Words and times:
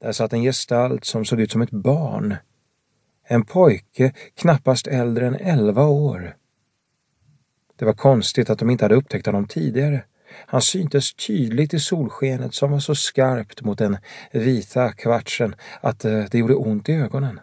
Där 0.00 0.12
satt 0.12 0.32
en 0.32 0.42
gestalt 0.42 1.04
som 1.04 1.24
såg 1.24 1.40
ut 1.40 1.52
som 1.52 1.62
ett 1.62 1.70
barn. 1.70 2.36
En 3.24 3.44
pojke 3.44 4.12
knappast 4.34 4.86
äldre 4.86 5.26
än 5.26 5.34
elva 5.34 5.86
år. 5.86 6.36
Det 7.76 7.84
var 7.84 7.92
konstigt 7.92 8.50
att 8.50 8.58
de 8.58 8.70
inte 8.70 8.84
hade 8.84 8.94
upptäckt 8.94 9.26
honom 9.26 9.48
tidigare. 9.48 10.04
Han 10.46 10.62
syntes 10.62 11.14
tydligt 11.14 11.74
i 11.74 11.80
solskenet 11.80 12.54
som 12.54 12.70
var 12.70 12.78
så 12.78 12.94
skarpt 12.94 13.62
mot 13.62 13.78
den 13.78 13.96
vita 14.32 14.92
kvartsen 14.92 15.54
att 15.80 16.04
eh, 16.04 16.24
det 16.30 16.38
gjorde 16.38 16.54
ont 16.54 16.88
i 16.88 16.92
ögonen. 16.92 17.40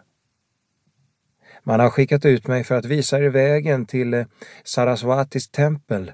Man 1.64 1.80
har 1.80 1.90
skickat 1.90 2.24
ut 2.24 2.46
mig 2.46 2.64
för 2.64 2.74
att 2.74 2.84
visa 2.84 3.18
er 3.18 3.28
vägen 3.28 3.86
till 3.86 4.14
eh, 4.14 4.26
Saraswatis 4.64 5.48
tempel, 5.48 6.12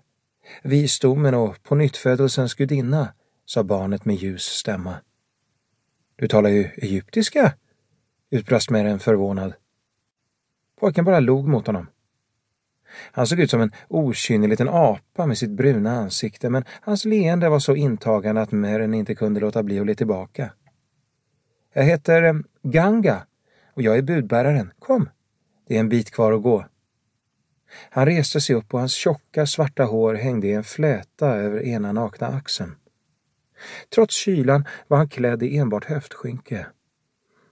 visdomen 0.62 1.34
och 1.34 1.62
pånyttfödelsens 1.62 2.54
gudinna, 2.54 3.08
sa 3.46 3.62
barnet 3.62 4.04
med 4.04 4.16
ljus 4.16 4.42
stämma. 4.42 4.94
Du 6.20 6.28
talar 6.28 6.50
ju 6.50 6.70
egyptiska, 6.76 7.54
utbrast 8.30 8.70
Meren 8.70 8.98
förvånad. 8.98 9.52
Pojken 10.80 11.04
bara 11.04 11.20
log 11.20 11.48
mot 11.48 11.66
honom. 11.66 11.86
Han 13.12 13.26
såg 13.26 13.40
ut 13.40 13.50
som 13.50 13.60
en 13.60 13.72
okynnig 13.88 14.48
liten 14.48 14.68
apa 14.68 15.26
med 15.26 15.38
sitt 15.38 15.50
bruna 15.50 15.92
ansikte 15.92 16.50
men 16.50 16.64
hans 16.80 17.04
leende 17.04 17.48
var 17.48 17.58
så 17.58 17.74
intagande 17.74 18.42
att 18.42 18.52
Meren 18.52 18.94
inte 18.94 19.14
kunde 19.14 19.40
låta 19.40 19.62
bli 19.62 19.80
att 19.80 19.86
le 19.86 19.94
tillbaka. 19.94 20.52
Jag 21.72 21.84
heter 21.84 22.22
eh, 22.22 22.34
Ganga 22.62 23.26
och 23.74 23.82
jag 23.82 23.98
är 23.98 24.02
budbäraren. 24.02 24.70
Kom, 24.78 25.08
det 25.68 25.76
är 25.76 25.80
en 25.80 25.88
bit 25.88 26.10
kvar 26.10 26.32
att 26.32 26.42
gå. 26.42 26.64
Han 27.90 28.06
reste 28.06 28.40
sig 28.40 28.56
upp 28.56 28.74
och 28.74 28.80
hans 28.80 28.92
tjocka 28.92 29.46
svarta 29.46 29.84
hår 29.84 30.14
hängde 30.14 30.46
i 30.46 30.52
en 30.52 30.64
fläta 30.64 31.26
över 31.26 31.62
ena 31.62 31.92
nakna 31.92 32.26
axeln. 32.26 32.74
Trots 33.94 34.14
kylan 34.14 34.64
var 34.88 34.98
han 34.98 35.08
klädd 35.08 35.42
i 35.42 35.56
enbart 35.56 35.84
höftskynke. 35.84 36.66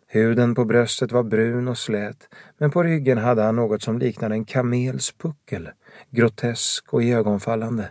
Huden 0.09 0.55
på 0.55 0.65
bröstet 0.65 1.12
var 1.12 1.23
brun 1.23 1.69
och 1.69 1.79
slät, 1.79 2.29
men 2.59 2.71
på 2.71 2.82
ryggen 2.82 3.18
hade 3.18 3.43
han 3.43 3.57
något 3.57 3.82
som 3.82 3.98
liknade 3.98 4.35
en 4.35 4.45
kamels 4.45 5.13
puckel, 5.13 5.71
grotesk 6.10 6.93
och 6.93 7.02
iögonfallande. 7.02 7.90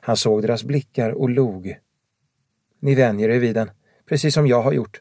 Han 0.00 0.16
såg 0.16 0.42
deras 0.42 0.64
blickar 0.64 1.10
och 1.10 1.30
log. 1.30 1.76
Ni 2.80 2.94
vänjer 2.94 3.28
er 3.28 3.38
vid 3.38 3.54
den, 3.54 3.70
precis 4.08 4.34
som 4.34 4.46
jag 4.46 4.62
har 4.62 4.72
gjort. 4.72 5.00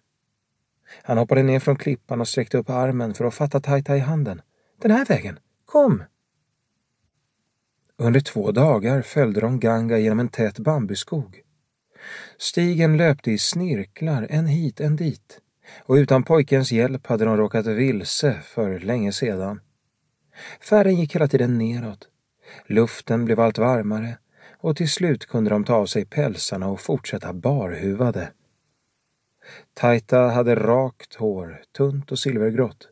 Han 1.04 1.18
hoppade 1.18 1.44
ner 1.44 1.60
från 1.60 1.76
klippan 1.76 2.22
och 2.22 2.28
sträckte 2.28 2.58
upp 2.58 2.70
armen 2.70 3.14
för 3.14 3.26
att 3.26 3.34
fatta 3.34 3.60
Taita 3.60 3.98
i 3.98 4.00
handen. 4.00 4.42
Den 4.82 4.92
här 4.92 5.06
vägen, 5.06 5.40
kom! 5.66 6.04
Under 7.98 8.20
två 8.20 8.52
dagar 8.52 9.02
följde 9.02 9.42
de 9.42 9.60
Ganga 9.60 9.98
genom 9.98 10.20
en 10.20 10.30
tät 10.30 10.60
bambuskog. 10.60 11.42
Stigen 12.38 12.98
löpte 12.98 13.32
i 13.32 13.38
snirklar, 13.38 14.28
en 14.30 14.48
hit, 14.48 14.80
en 14.80 14.96
dit 14.96 15.42
och 15.86 15.94
utan 15.94 16.24
pojkens 16.24 16.72
hjälp 16.72 17.08
hade 17.08 17.26
de 17.26 17.38
råkat 17.38 17.66
vilse 17.66 18.42
för 18.44 18.80
länge 18.80 19.12
sedan. 19.12 19.62
Färden 20.62 20.96
gick 20.96 21.16
hela 21.16 21.28
tiden 21.28 21.58
neråt. 21.58 22.08
Luften 22.66 23.26
blev 23.26 23.40
allt 23.40 23.58
varmare 23.58 24.18
och 24.60 24.76
till 24.78 24.90
slut 24.90 25.26
kunde 25.26 25.50
de 25.50 25.64
ta 25.64 25.76
av 25.76 25.86
sig 25.86 26.06
pälsarna 26.06 26.68
och 26.68 26.82
fortsätta 26.82 27.34
barhuvade. 27.34 28.32
Taita 29.74 30.20
hade 30.20 30.56
rakt 30.56 31.16
hår, 31.16 31.62
tunt 31.78 32.12
och 32.12 32.20
silvergrått. 32.20 32.88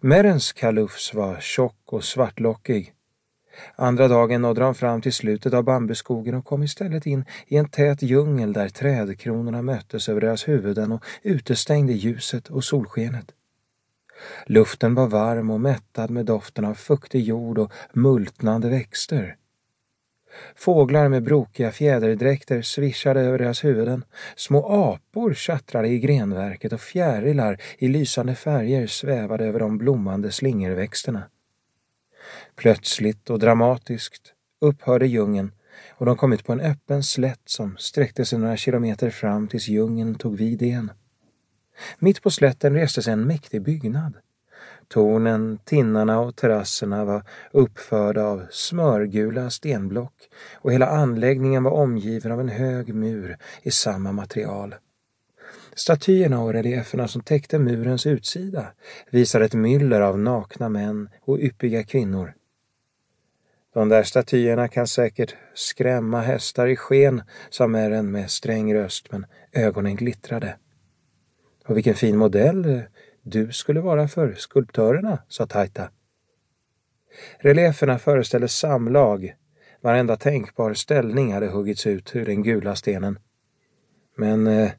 Merens 0.00 0.52
kalufs 0.52 1.14
var 1.14 1.40
tjock 1.40 1.78
och 1.84 2.04
svartlockig 2.04 2.94
Andra 3.76 4.08
dagen 4.08 4.42
nådde 4.42 4.60
de 4.60 4.74
fram 4.74 5.02
till 5.02 5.12
slutet 5.12 5.54
av 5.54 5.64
bambuskogen 5.64 6.34
och 6.34 6.44
kom 6.44 6.62
istället 6.62 7.06
in 7.06 7.24
i 7.46 7.56
en 7.56 7.68
tät 7.68 8.02
djungel 8.02 8.52
där 8.52 8.68
trädkronorna 8.68 9.62
möttes 9.62 10.08
över 10.08 10.20
deras 10.20 10.48
huvuden 10.48 10.92
och 10.92 11.04
utestängde 11.22 11.92
ljuset 11.92 12.48
och 12.48 12.64
solskenet. 12.64 13.32
Luften 14.46 14.94
var 14.94 15.06
varm 15.06 15.50
och 15.50 15.60
mättad 15.60 16.10
med 16.10 16.26
doften 16.26 16.64
av 16.64 16.74
fuktig 16.74 17.24
jord 17.24 17.58
och 17.58 17.72
multnande 17.92 18.68
växter. 18.68 19.36
Fåglar 20.56 21.08
med 21.08 21.22
brokiga 21.22 21.70
fjäderdräkter 21.70 22.62
svischade 22.62 23.20
över 23.20 23.38
deras 23.38 23.64
huvuden. 23.64 24.04
Små 24.36 24.66
apor 24.68 25.34
tjattrade 25.34 25.88
i 25.88 25.98
grenverket 25.98 26.72
och 26.72 26.80
fjärilar 26.80 27.60
i 27.78 27.88
lysande 27.88 28.34
färger 28.34 28.86
svävade 28.86 29.44
över 29.44 29.60
de 29.60 29.78
blommande 29.78 30.32
slingerväxterna. 30.32 31.22
Plötsligt 32.56 33.30
och 33.30 33.38
dramatiskt 33.38 34.32
upphörde 34.60 35.06
djungeln 35.06 35.52
och 35.90 36.06
de 36.06 36.16
kom 36.16 36.32
ut 36.32 36.44
på 36.44 36.52
en 36.52 36.60
öppen 36.60 37.02
slätt 37.02 37.42
som 37.44 37.76
sträckte 37.78 38.24
sig 38.24 38.38
några 38.38 38.56
kilometer 38.56 39.10
fram 39.10 39.48
tills 39.48 39.68
djungeln 39.68 40.14
tog 40.14 40.36
vid 40.36 40.62
igen. 40.62 40.90
Mitt 41.98 42.22
på 42.22 42.30
slätten 42.30 42.74
reste 42.74 43.02
sig 43.02 43.12
en 43.12 43.26
mäktig 43.26 43.62
byggnad. 43.62 44.16
Tornen, 44.88 45.58
tinnarna 45.64 46.20
och 46.20 46.36
terrasserna 46.36 47.04
var 47.04 47.22
uppförda 47.52 48.24
av 48.24 48.46
smörgula 48.50 49.50
stenblock 49.50 50.28
och 50.54 50.72
hela 50.72 50.86
anläggningen 50.86 51.64
var 51.64 51.70
omgiven 51.70 52.32
av 52.32 52.40
en 52.40 52.48
hög 52.48 52.94
mur 52.94 53.36
i 53.62 53.70
samma 53.70 54.12
material. 54.12 54.74
Statyerna 55.74 56.40
och 56.40 56.52
relieferna 56.52 57.08
som 57.08 57.22
täckte 57.22 57.58
murens 57.58 58.06
utsida 58.06 58.72
visar 59.10 59.40
ett 59.40 59.54
myller 59.54 60.00
av 60.00 60.18
nakna 60.18 60.68
män 60.68 61.08
och 61.20 61.38
yppiga 61.38 61.84
kvinnor. 61.84 62.34
De 63.74 63.88
där 63.88 64.02
statyerna 64.02 64.68
kan 64.68 64.86
säkert 64.86 65.34
skrämma 65.54 66.20
hästar 66.20 66.66
i 66.66 66.76
sken, 66.76 67.22
sa 67.50 67.66
Merren 67.66 68.10
med 68.10 68.30
sträng 68.30 68.74
röst, 68.74 69.12
men 69.12 69.26
ögonen 69.52 69.96
glittrade. 69.96 70.56
Och 71.66 71.76
vilken 71.76 71.94
fin 71.94 72.16
modell 72.16 72.82
du 73.22 73.52
skulle 73.52 73.80
vara 73.80 74.08
för 74.08 74.34
skulptörerna, 74.34 75.18
sa 75.28 75.46
Taita. 75.46 75.90
Relieferna 77.38 77.98
föreställde 77.98 78.48
samlag. 78.48 79.34
Varenda 79.80 80.16
tänkbar 80.16 80.74
ställning 80.74 81.32
hade 81.32 81.46
huggits 81.46 81.86
ut 81.86 82.16
ur 82.16 82.26
den 82.26 82.42
gula 82.42 82.76
stenen. 82.76 83.18
Men 84.16 84.46
eh, 84.46 84.70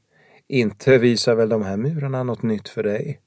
inte 0.51 0.97
visar 0.97 1.35
väl 1.35 1.49
de 1.49 1.63
här 1.63 1.77
murarna 1.77 2.23
något 2.23 2.43
nytt 2.43 2.69
för 2.69 2.83
dig? 2.83 3.19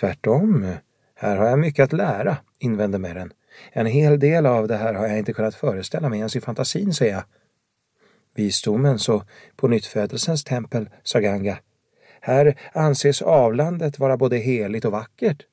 Tvärtom, 0.00 0.66
här 1.14 1.36
har 1.36 1.46
jag 1.46 1.58
mycket 1.58 1.84
att 1.84 1.92
lära, 1.92 2.36
invände 2.58 2.98
Meren. 2.98 3.32
En 3.72 3.86
hel 3.86 4.18
del 4.18 4.46
av 4.46 4.68
det 4.68 4.76
här 4.76 4.94
har 4.94 5.06
jag 5.06 5.18
inte 5.18 5.32
kunnat 5.32 5.54
föreställa 5.54 6.08
mig 6.08 6.18
ens 6.18 6.36
i 6.36 6.40
fantasin, 6.40 6.94
säger 6.94 7.12
jag. 7.12 7.24
Visdomens 8.34 9.08
och 9.08 9.24
pånyttfödelsens 9.56 10.44
tempel, 10.44 10.88
sa 11.02 11.20
Ganga. 11.20 11.58
Här 12.20 12.58
anses 12.72 13.22
avlandet 13.22 13.98
vara 13.98 14.16
både 14.16 14.36
heligt 14.36 14.84
och 14.84 14.92
vackert. 14.92 15.46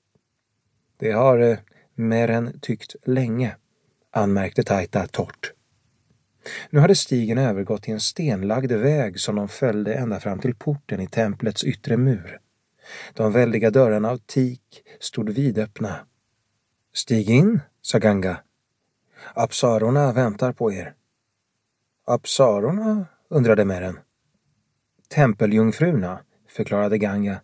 Det 0.98 1.12
har 1.12 1.40
eh, 1.40 1.58
Meren 1.96 2.60
tyckt 2.62 2.96
länge, 3.06 3.56
anmärkte 4.12 4.64
Taita 4.64 5.08
torrt. 5.08 5.54
Nu 6.69 6.80
hade 6.80 6.96
stigen 6.96 7.38
övergått 7.38 7.88
i 7.88 7.91
en 7.91 8.00
stenlagd 8.00 8.72
väg 8.72 9.19
som 9.19 9.35
de 9.35 9.47
följde 9.47 9.94
ända 9.94 10.19
fram 10.19 10.40
till 10.40 10.56
porten 10.56 11.00
i 11.00 11.08
templets 11.08 11.63
yttre 11.63 11.97
mur. 11.97 12.40
De 13.13 13.31
väldiga 13.31 13.72
dörrarna 13.72 14.09
av 14.09 14.18
tik 14.18 14.84
stod 15.00 15.30
vidöppna. 15.30 15.96
Stig 16.94 17.30
in, 17.30 17.59
sa 17.81 18.00
Ganga. 18.00 18.38
Apsarorna 19.34 20.13
väntar 20.13 20.53
på 20.53 20.74
er. 20.74 20.94
Apsarorna? 22.06 23.06
undrade 23.30 23.66
Meren. 23.66 24.00
Tempeljungfrurna, 25.09 26.19
förklarade 26.50 26.97
Ganga. 26.97 27.40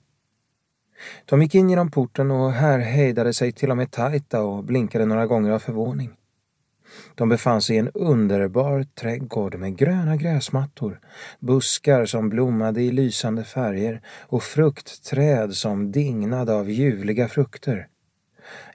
De 1.25 1.41
gick 1.41 1.55
in 1.55 1.69
genom 1.69 1.91
porten 1.91 2.31
och 2.31 2.51
här 2.51 2.79
hejdade 2.79 3.33
sig 3.33 3.51
till 3.51 3.71
och 3.71 3.77
med 3.77 3.91
Taita 3.91 4.41
och 4.41 4.63
blinkade 4.63 5.05
några 5.05 5.27
gånger 5.27 5.51
av 5.51 5.59
förvåning. 5.59 6.17
De 7.15 7.29
befann 7.29 7.61
sig 7.61 7.75
i 7.75 7.79
en 7.79 7.89
underbar 7.93 8.85
trädgård 8.95 9.55
med 9.55 9.77
gröna 9.77 10.15
gräsmattor, 10.15 10.99
buskar 11.39 12.05
som 12.05 12.29
blommade 12.29 12.81
i 12.81 12.91
lysande 12.91 13.43
färger 13.43 14.01
och 14.21 14.43
fruktträd 14.43 15.53
som 15.53 15.91
dignade 15.91 16.53
av 16.53 16.69
ljuvliga 16.69 17.27
frukter. 17.27 17.87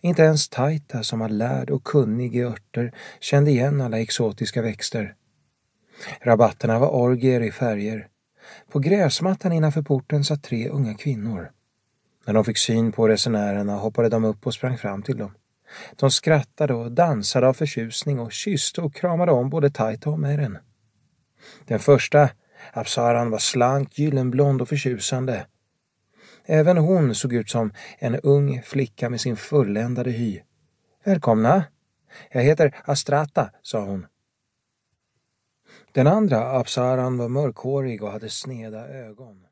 Inte 0.00 0.22
ens 0.22 0.48
Taita, 0.48 1.02
som 1.02 1.18
var 1.18 1.28
lärd 1.28 1.70
och 1.70 1.84
kunnig 1.84 2.36
i 2.36 2.42
örter, 2.42 2.92
kände 3.20 3.50
igen 3.50 3.80
alla 3.80 4.00
exotiska 4.00 4.62
växter. 4.62 5.14
Rabatterna 6.20 6.78
var 6.78 6.88
orgier 6.88 7.40
i 7.40 7.52
färger. 7.52 8.08
På 8.72 8.78
gräsmattan 8.78 9.52
innanför 9.52 9.82
porten 9.82 10.24
satt 10.24 10.42
tre 10.42 10.68
unga 10.68 10.94
kvinnor. 10.94 11.50
När 12.26 12.34
de 12.34 12.44
fick 12.44 12.58
syn 12.58 12.92
på 12.92 13.08
resenärerna 13.08 13.76
hoppade 13.76 14.08
de 14.08 14.24
upp 14.24 14.46
och 14.46 14.54
sprang 14.54 14.78
fram 14.78 15.02
till 15.02 15.16
dem. 15.16 15.30
De 15.96 16.10
skrattade 16.10 16.74
och 16.74 16.92
dansade 16.92 17.48
av 17.48 17.52
förtjusning 17.52 18.20
och 18.20 18.32
kysste 18.32 18.80
och 18.80 18.94
kramade 18.94 19.32
om 19.32 19.50
både 19.50 19.70
Taita 19.70 20.10
och 20.10 20.18
Meren. 20.18 20.58
Den 21.64 21.78
första, 21.78 22.30
Apsaran, 22.72 23.30
var 23.30 23.38
slank, 23.38 23.98
gyllenblond 23.98 24.62
och 24.62 24.68
förtjusande. 24.68 25.46
Även 26.44 26.76
hon 26.76 27.14
såg 27.14 27.32
ut 27.32 27.50
som 27.50 27.72
en 27.98 28.16
ung 28.16 28.62
flicka 28.62 29.10
med 29.10 29.20
sin 29.20 29.36
fulländade 29.36 30.10
hy. 30.10 30.40
Välkomna! 31.04 31.64
Jag 32.30 32.42
heter 32.42 32.76
Astrata, 32.84 33.50
sa 33.62 33.80
hon. 33.80 34.06
Den 35.92 36.06
andra, 36.06 36.58
Apsaran, 36.58 37.18
var 37.18 37.28
mörkhårig 37.28 38.02
och 38.02 38.12
hade 38.12 38.30
sneda 38.30 38.88
ögon. 38.88 39.47